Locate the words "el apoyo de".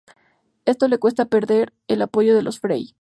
1.87-2.41